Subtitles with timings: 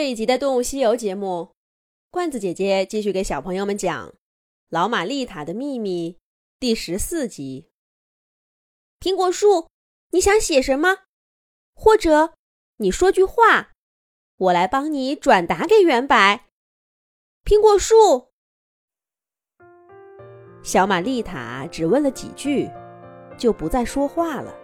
[0.00, 1.52] 这一集的《动物西游》节目，
[2.10, 4.08] 罐子姐姐继续给小朋友们讲
[4.70, 6.12] 《老马丽塔的秘密》
[6.58, 7.68] 第十四集。
[8.98, 9.68] 苹果树，
[10.12, 11.00] 你想写什么？
[11.74, 12.32] 或者
[12.78, 13.72] 你说句话，
[14.38, 16.46] 我来帮你转达给圆白。
[17.44, 18.30] 苹果树，
[20.62, 22.70] 小玛丽塔只问了几句，
[23.36, 24.58] 就不再说话了。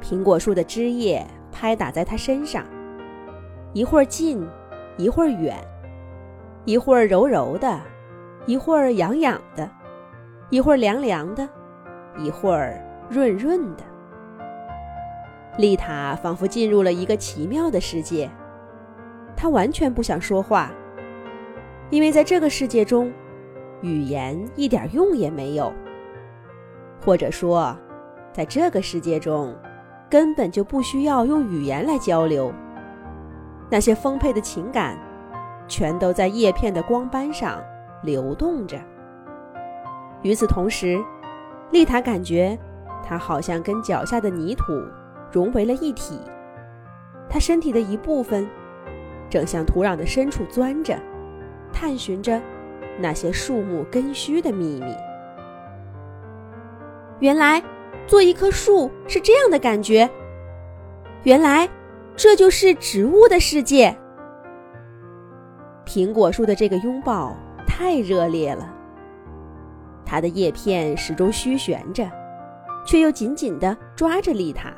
[0.00, 2.77] 苹果树的枝叶拍打在她身上。
[3.74, 4.48] 一会儿近，
[4.96, 5.54] 一会儿远，
[6.64, 7.78] 一会儿柔柔的，
[8.46, 9.70] 一会儿痒痒的，
[10.48, 11.46] 一会儿凉凉的，
[12.16, 13.84] 一会儿润润的。
[15.58, 18.30] 丽塔仿佛进入了一个奇妙的世界，
[19.36, 20.72] 她完全不想说话，
[21.90, 23.12] 因为在这个世界中，
[23.82, 25.70] 语言一点用也没有。
[27.04, 27.76] 或者说，
[28.32, 29.54] 在这个世界中，
[30.08, 32.50] 根本就不需要用语言来交流。
[33.70, 34.98] 那些丰沛的情感，
[35.66, 37.62] 全都在叶片的光斑上
[38.02, 38.78] 流动着。
[40.22, 40.98] 与此同时，
[41.70, 42.58] 丽塔感觉，
[43.04, 44.64] 她好像跟脚下的泥土
[45.30, 46.18] 融为了一体。
[47.28, 48.48] 她身体的一部分，
[49.28, 50.98] 正向土壤的深处钻着，
[51.72, 52.40] 探寻着
[52.98, 54.94] 那些树木根须的秘密。
[57.20, 57.62] 原来，
[58.06, 60.08] 做一棵树是这样的感觉。
[61.24, 61.68] 原来。
[62.18, 63.96] 这就是植物的世界。
[65.86, 67.32] 苹果树的这个拥抱
[67.64, 68.68] 太热烈了，
[70.04, 72.10] 它的叶片始终虚悬着，
[72.84, 74.72] 却又紧紧地抓着丽塔。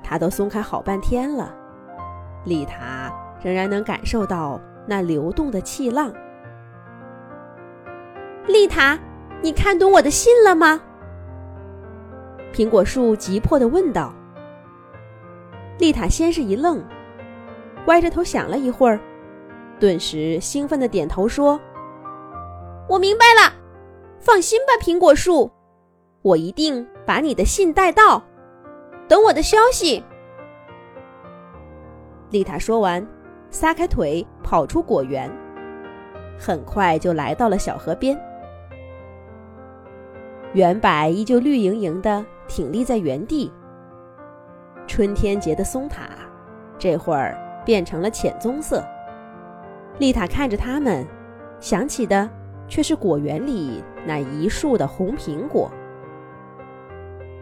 [0.00, 1.52] 它都松开好半天了，
[2.44, 6.12] 丽塔仍然能感受到那流动的气浪。
[8.46, 8.96] 丽塔，
[9.42, 10.80] 你看懂我的信了吗？
[12.52, 14.14] 苹果树急迫地问道。
[15.80, 16.84] 丽塔先是一愣，
[17.86, 19.00] 歪着头想了一会儿，
[19.80, 21.58] 顿时兴奋地点头说
[22.86, 23.50] ：“我明白了，
[24.18, 25.50] 放心吧，苹果树，
[26.20, 28.22] 我一定把你的信带到，
[29.08, 30.04] 等我的消息。”
[32.28, 33.04] 丽塔说完，
[33.48, 35.34] 撒开腿跑出果园，
[36.38, 38.20] 很快就来到了小河边。
[40.52, 43.50] 原柏依旧绿莹莹的挺立在原地。
[44.90, 46.08] 春天结的松塔，
[46.76, 48.84] 这会儿变成了浅棕色。
[49.98, 51.06] 丽塔看着它们，
[51.60, 52.28] 想起的
[52.66, 55.70] 却是果园里那一树的红苹果。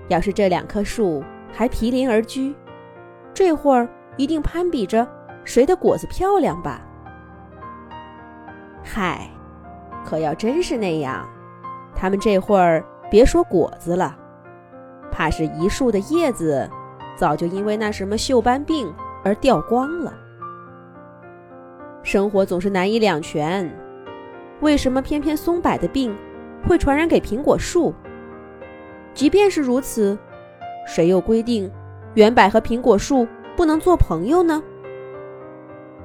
[0.09, 2.54] 要是这两棵树还毗邻而居，
[3.32, 3.88] 这会儿
[4.19, 5.09] 一定攀比着
[5.42, 6.82] 谁的果子漂亮吧？
[8.84, 9.26] 嗨，
[10.04, 11.26] 可要真是那样，
[11.94, 14.15] 它们这会儿别说果子了，
[15.10, 16.69] 怕是一树的叶子。
[17.19, 20.15] 早就因为那什么锈斑病而掉光了。
[22.05, 23.69] 生活总是难以两全，
[24.61, 26.17] 为什么偏偏松柏的病
[26.69, 27.93] 会传染给苹果树？
[29.15, 30.17] 即便是如此，
[30.87, 31.69] 谁又规定
[32.15, 33.27] 原柏和苹果树
[33.57, 34.62] 不能做朋友呢？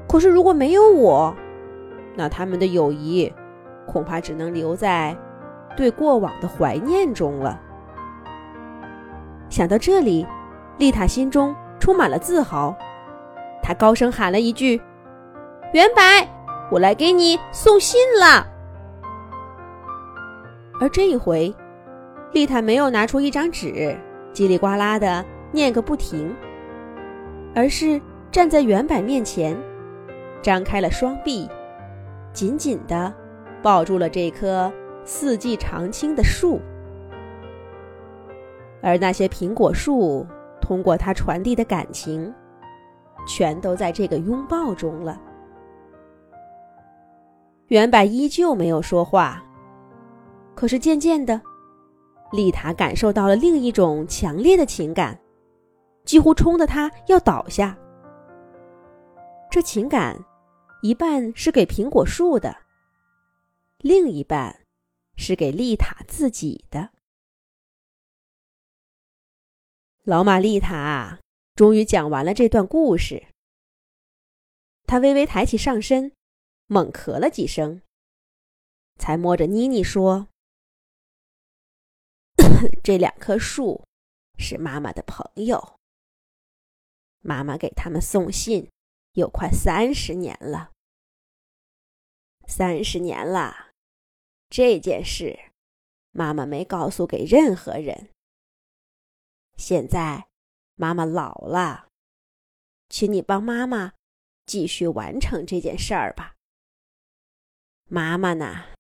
[0.10, 1.32] 可是如果没有我，
[2.16, 3.32] 那他们的友谊
[3.86, 5.16] 恐怕只能留在
[5.78, 7.62] 对过往的怀念中了。
[9.48, 10.26] 想到这里。
[10.78, 12.76] 丽塔心中充满了自豪，
[13.62, 14.82] 她高声喊了一句
[15.74, 16.02] ：“圆柏，
[16.72, 18.48] 我来给你送信了。”
[20.82, 21.54] 而这一回，
[22.32, 23.96] 丽塔没有拿出一张纸，
[24.34, 26.36] 叽里呱啦的念个不停，
[27.56, 28.02] 而是
[28.32, 29.56] 站在圆柏面前，
[30.42, 31.48] 张开了双臂，
[32.34, 33.14] 紧紧的
[33.62, 34.74] 抱住了这棵
[35.06, 36.60] 四季常青的树，
[38.82, 40.26] 而那些苹果树。
[40.64, 42.34] 通过他传递的感情，
[43.28, 45.22] 全都在这个拥抱中了。
[47.68, 49.44] 原柏依旧没有说话，
[50.56, 51.42] 可是渐渐的，
[52.32, 55.20] 丽塔感受到了另一种强烈的情感，
[56.06, 57.78] 几乎冲得他要倒下。
[59.52, 60.18] 这情感，
[60.82, 62.56] 一半是给苹果树的，
[63.80, 64.56] 另一半
[65.18, 66.90] 是给丽塔自己的。
[70.06, 71.22] 老玛丽塔
[71.56, 73.28] 终于讲完了这段故事。
[74.86, 76.12] 他微微抬起上身，
[76.68, 77.82] 猛咳了几声，
[79.00, 80.28] 才摸着妮妮说
[82.84, 83.86] ：“这两棵树
[84.38, 85.80] 是妈妈的朋友。
[87.22, 88.70] 妈妈给他们送信
[89.14, 90.74] 有快三十年了，
[92.46, 93.70] 三十年了。
[94.50, 95.40] 这件事，
[96.12, 98.10] 妈妈没告诉给任何人。”
[99.58, 100.28] 现在，
[100.76, 101.90] 妈妈老了，
[102.90, 103.94] 请你帮妈妈
[104.46, 106.36] 继续完成这件事儿吧。
[107.86, 108.76] 妈妈呢，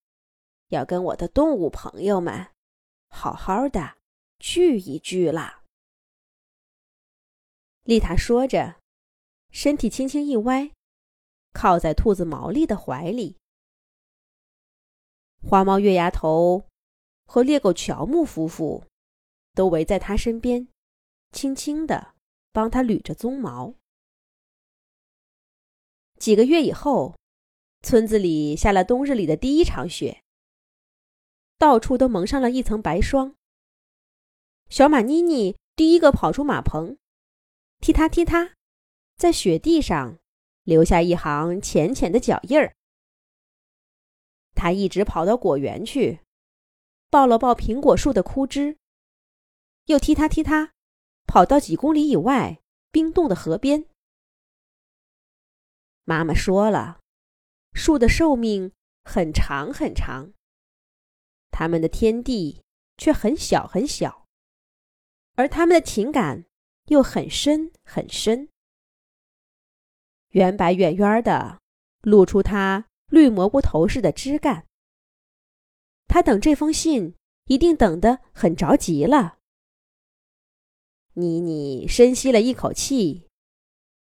[0.69, 2.47] 要跟我的动物朋友们
[3.09, 3.97] 好好的
[4.39, 5.63] 聚一聚了。
[7.83, 8.79] 丽塔说着，
[9.51, 10.71] 身体轻轻一歪，
[11.53, 13.37] 靠在兔子毛利的怀里。
[15.41, 16.65] 花猫月牙头
[17.25, 18.85] 和猎狗乔木夫妇
[19.53, 20.67] 都围在他身边，
[21.31, 22.13] 轻轻的
[22.51, 23.75] 帮他捋着鬃毛。
[26.17, 27.15] 几个月以后，
[27.81, 30.23] 村子里下了冬日里的第一场雪，
[31.57, 33.35] 到处都蒙上了一层白霜。
[34.69, 36.97] 小马妮妮第一个跑出马棚，
[37.79, 38.53] 踢踏踢踏，
[39.17, 40.17] 在雪地上
[40.63, 42.73] 留下一行浅浅的脚印儿。
[44.55, 46.21] 他一直跑到果园去，
[47.09, 48.77] 抱了抱苹果树的枯枝，
[49.85, 50.73] 又踢他踢他，
[51.25, 53.85] 跑到几公里以外冰冻的河边。
[56.03, 56.99] 妈妈说了，
[57.73, 58.71] 树的寿命
[59.03, 60.33] 很长很长，
[61.51, 62.63] 它们的天地
[62.97, 64.25] 却很小很小，
[65.35, 66.45] 而他们的情感
[66.85, 68.49] 又很深很深。
[70.29, 71.59] 圆白远远的，
[72.01, 72.85] 露出它。
[73.07, 74.65] 绿蘑菇头似的枝干。
[76.07, 77.15] 他等这封信，
[77.45, 79.37] 一定等得很着急了。
[81.15, 83.27] 妮妮深吸了一口气，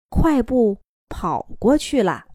[0.09, 2.27] 快步跑过去了。